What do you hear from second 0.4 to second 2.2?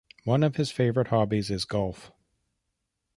of his favorite hobbies is golf.